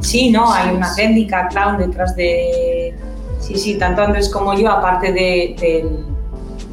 [0.00, 2.94] Sí, no, hay una técnica clown detrás de.
[3.38, 5.88] Sí, sí, tanto Andrés como yo, aparte de, de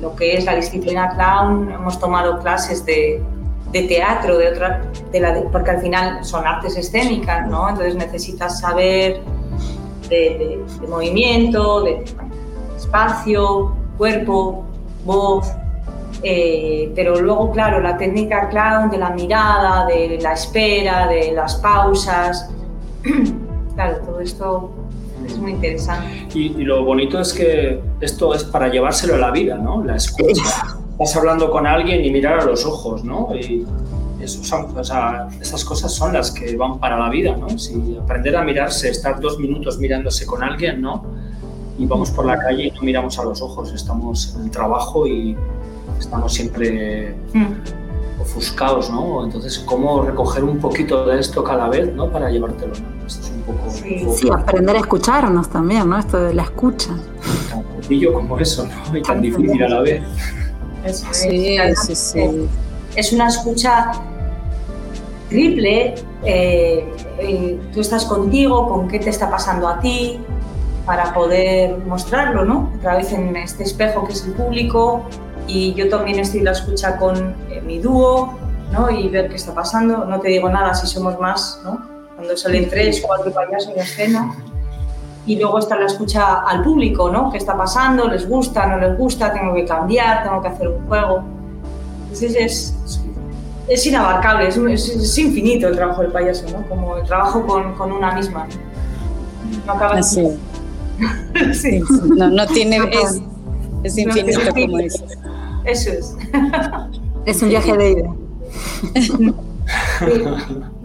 [0.02, 3.22] lo que es la disciplina clown, hemos tomado clases de,
[3.72, 7.70] de teatro, de otra, de la, de- porque al final son artes escénicas, ¿no?
[7.70, 9.22] Entonces necesitas saber
[10.10, 12.04] de, de- de movimiento, de
[12.80, 14.66] espacio, cuerpo,
[15.06, 15.48] voz.
[16.24, 21.56] eh, pero luego, claro, la técnica clown de la mirada, de la espera, de las
[21.56, 22.50] pausas.
[23.76, 24.72] claro, todo esto
[25.26, 26.28] es muy interesante.
[26.34, 29.84] Y, y lo bonito es que esto es para llevárselo a la vida, ¿no?
[29.84, 30.44] La escucha.
[30.92, 33.30] Estás hablando con alguien y mirar a los ojos, ¿no?
[33.34, 33.66] Y
[34.20, 37.48] eso son, o sea, esas cosas son las que van para la vida, ¿no?
[37.58, 41.06] Si aprender a mirarse, estar dos minutos mirándose con alguien, ¿no?
[41.80, 45.08] Y vamos por la calle y no miramos a los ojos, estamos en el trabajo
[45.08, 45.36] y,
[45.98, 48.22] estamos siempre mm.
[48.22, 49.24] ofuscados, ¿no?
[49.24, 52.10] Entonces, ¿cómo recoger un poquito de esto cada vez, ¿no?
[52.10, 53.06] Para llevártelo, ¿no?
[53.06, 53.70] Esto es un poco...
[53.70, 55.98] Sí, aprender a escucharnos también, ¿no?
[55.98, 56.92] Esto de la escucha.
[57.50, 58.98] Tan sencillo como eso, ¿no?
[58.98, 60.04] Y tan difícil a la vez.
[61.12, 62.50] sí, sí, sí.
[62.96, 63.92] Es una escucha
[65.30, 65.96] triple.
[66.24, 66.86] Eh,
[67.20, 70.20] eh, tú estás contigo, con qué te está pasando a ti,
[70.90, 72.72] para poder mostrarlo, ¿no?
[72.80, 75.04] Otra vez en este espejo que es el público
[75.46, 78.34] y yo también estoy la escucha con eh, mi dúo,
[78.72, 78.90] ¿no?
[78.90, 80.04] Y ver qué está pasando.
[80.06, 81.80] No te digo nada si somos más, ¿no?
[82.16, 84.36] Cuando salen tres, cuatro payasos en escena.
[85.28, 87.30] Y luego está la escucha al público, ¿no?
[87.30, 88.08] ¿Qué está pasando?
[88.08, 88.66] ¿Les gusta?
[88.66, 89.32] ¿No les gusta?
[89.32, 90.24] ¿Tengo que cambiar?
[90.24, 91.24] ¿Tengo que hacer un juego?
[92.02, 93.00] Entonces es,
[93.68, 96.68] es inabarcable, es, es, infinito el trabajo del payaso, ¿no?
[96.68, 98.48] Como el trabajo con, con una misma.
[99.68, 100.28] No acaba Así.
[101.54, 101.82] sí.
[102.16, 103.22] No, no tiene, es,
[103.84, 105.18] es infinito como dices.
[105.66, 106.16] Eso es.
[107.26, 108.10] Es un viaje de ida.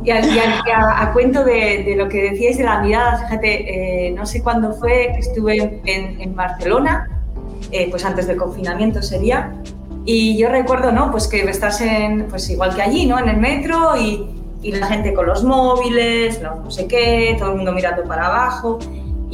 [0.04, 4.74] Y, a, cuento de, lo que decíais de la mirada, fíjate, eh, no sé cuándo
[4.74, 7.08] fue que estuve en, en Barcelona,
[7.70, 9.54] eh, pues antes del confinamiento sería,
[10.04, 11.10] y yo recuerdo, ¿no?
[11.10, 13.18] Pues que estás en, pues igual que allí, ¿no?
[13.18, 14.26] En el metro y,
[14.62, 18.78] y la gente con los móviles, no sé qué, todo el mundo mirando para abajo.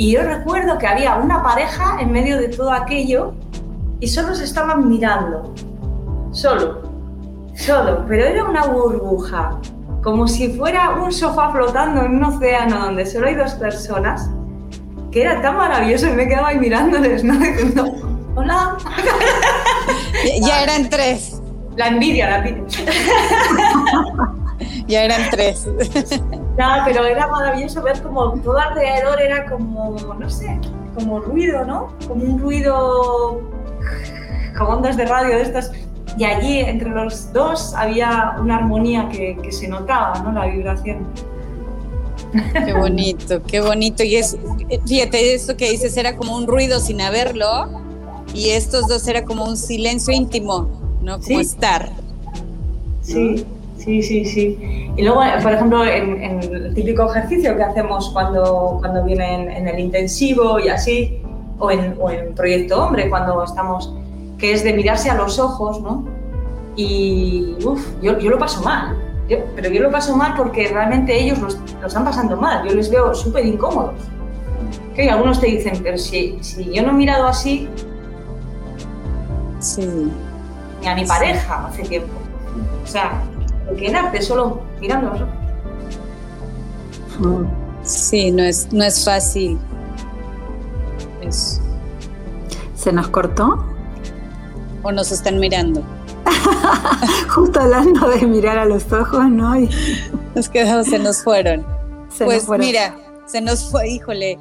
[0.00, 3.34] Y yo recuerdo que había una pareja en medio de todo aquello
[4.00, 5.52] y solo se estaban mirando.
[6.32, 6.80] Solo.
[7.54, 8.06] Solo.
[8.08, 9.60] Pero era una burbuja.
[10.02, 14.30] Como si fuera un sofá flotando en un océano donde solo hay dos personas.
[15.12, 17.34] Que era tan maravilloso y me quedaba ahí mirándoles, ¿no?
[17.34, 17.92] Diciendo,
[18.36, 18.78] hola.
[20.40, 21.42] Ya, eran tres.
[21.76, 22.64] La envidia, la envidia.
[24.86, 25.68] ya eran tres.
[26.56, 30.58] Nada, pero era maravilloso ver como todo alrededor era como, no sé,
[30.94, 31.94] como ruido, ¿no?
[32.06, 33.40] Como un ruido,
[34.58, 35.72] como ondas de radio de estas.
[36.18, 40.32] Y allí, entre los dos, había una armonía que, que se notaba, ¿no?
[40.32, 41.06] La vibración.
[42.64, 44.02] Qué bonito, qué bonito.
[44.02, 44.36] Y es,
[44.86, 47.68] fíjate, esto que dices era como un ruido sin haberlo,
[48.34, 50.68] y estos dos era como un silencio íntimo,
[51.00, 51.20] ¿no?
[51.20, 51.90] Como estar.
[53.02, 53.44] Sí.
[53.84, 54.58] Sí, sí, sí.
[54.94, 59.78] Y luego, por ejemplo, en, el típico ejercicio que hacemos cuando, cuando vienen en el
[59.78, 61.22] intensivo y así,
[61.58, 63.94] o en, o en Proyecto Hombre, cuando estamos,
[64.36, 66.04] que es de mirarse a los ojos, ¿no?
[66.76, 68.98] Y, uff, yo, yo, lo paso mal.
[69.56, 71.48] pero yo lo paso mal porque realmente ellos lo,
[71.86, 72.68] están pasando mal.
[72.68, 73.94] Yo les veo súper incómodos.
[74.94, 77.66] Que algunos te dicen, pero si, si yo no he mirado así,
[79.58, 80.10] sí.
[80.82, 82.12] ni a mi pareja hace tiempo.
[82.84, 83.22] O sea,
[83.76, 85.28] quedarte solo mirándonos.
[87.82, 89.58] Sí, no es, no es fácil.
[92.74, 93.64] ¿Se nos cortó?
[94.82, 95.82] ¿O nos están mirando?
[97.28, 99.54] Justo hablando de mirar a los ojos, ¿no?
[100.34, 101.66] Nos quedamos, se nos fueron.
[102.18, 104.38] pues mira, se nos fue, híjole.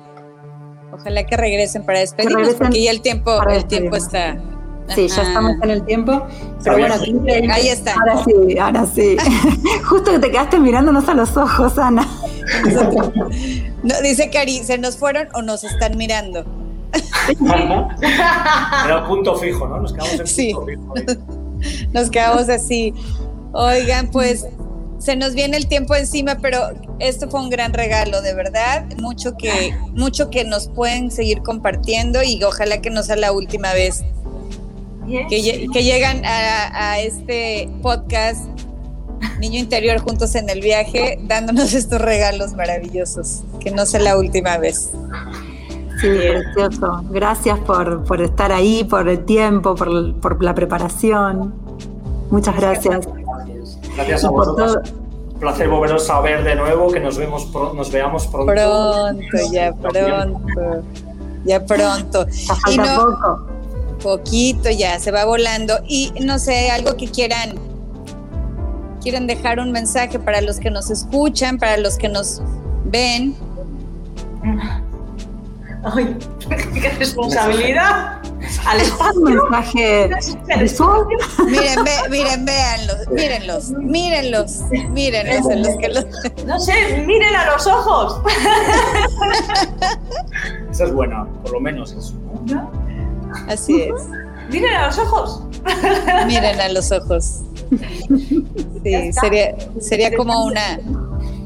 [0.91, 4.37] Ojalá que regresen para despedirnos, porque ya el tiempo, el tiempo está,
[4.95, 6.25] Sí, ya estamos en el tiempo.
[6.63, 6.95] Pero bueno,
[7.52, 7.93] ahí está.
[7.93, 9.17] Ahora sí, ahora sí.
[9.86, 12.08] Justo que te quedaste mirándonos a los ojos, Ana.
[14.04, 16.45] dice Cari, ¿se nos fueron o nos están mirando?
[18.86, 19.80] Era un punto fijo, ¿no?
[19.80, 20.54] Nos quedamos en sí.
[20.54, 20.93] punto fijo.
[21.91, 22.93] Nos quedamos así.
[23.52, 24.45] Oigan, pues
[24.99, 28.86] se nos viene el tiempo encima, pero esto fue un gran regalo, de verdad.
[28.97, 33.73] Mucho que, mucho que nos pueden seguir compartiendo y ojalá que no sea la última
[33.73, 34.04] vez
[35.29, 38.45] que, llegan a, este podcast
[39.39, 43.43] Niño Interior Juntos en el Viaje, dándonos estos regalos maravillosos.
[43.59, 44.91] Que no sea la última vez.
[45.99, 47.03] Sí, precioso.
[47.09, 51.53] Gracias por, estar ahí, por el tiempo, por, la preparación.
[52.29, 53.07] Muchas gracias.
[53.95, 54.77] Gracias, a vosotros.
[55.33, 58.53] Un placer volveros a ver de nuevo, que nos, vemos nos veamos pronto.
[58.53, 60.83] Pronto, ya pronto.
[61.45, 62.25] Ya pronto.
[62.71, 63.48] Y no, poco
[64.01, 65.79] Poquito ya, se va volando.
[65.88, 67.55] Y no sé, algo que quieran,
[69.01, 72.41] quieran dejar un mensaje para los que nos escuchan, para los que nos
[72.85, 73.35] ven.
[75.83, 76.17] Ay,
[76.81, 78.19] qué responsabilidad.
[78.65, 79.21] Al espacio.
[79.50, 80.10] mensaje
[81.45, 86.06] Miren, ve, miren, véanlos, mírenlos, mírenlos, mírenlos, los que los...
[86.45, 88.21] No sé, miren a los ojos.
[90.71, 92.13] Esa es buena, por lo menos eso.
[92.45, 92.88] ¿No?
[93.48, 93.94] Así es.
[94.50, 95.44] Miren a los ojos.
[96.27, 97.44] Miren a los ojos.
[98.84, 100.80] Sí, sería, sería como una,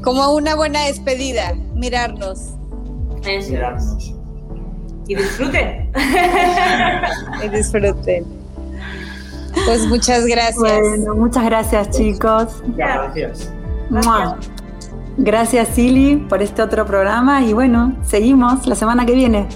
[0.02, 2.54] como una buena despedida, mirarnos.
[3.24, 4.14] Mirarnos.
[5.06, 5.90] Y disfruten.
[7.44, 8.24] Y disfruten.
[9.66, 10.56] Pues muchas gracias.
[10.56, 12.62] Bueno, muchas gracias chicos.
[12.76, 13.52] Gracias.
[13.90, 14.50] Gracias.
[15.16, 19.46] Gracias Silly por este otro programa y bueno, seguimos la semana que viene.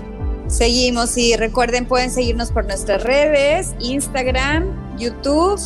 [0.48, 5.60] Seguimos y recuerden, pueden seguirnos por nuestras redes, Instagram, YouTube,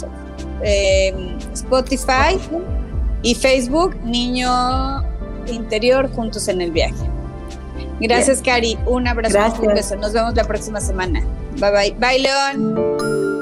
[0.63, 2.39] em, Spotify
[3.23, 5.03] y Facebook, Niño
[5.47, 7.11] Interior Juntos en el Viaje.
[8.01, 8.77] Gracias, Cari.
[8.87, 9.39] Un abrazo.
[9.63, 9.97] Un beso.
[9.97, 11.23] Nos vemos la próxima semana.
[11.61, 11.97] Bye bye.
[12.01, 13.42] Bye, León.